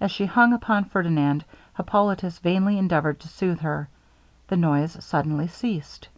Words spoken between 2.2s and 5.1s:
vainly endeavoured to sooth her the noise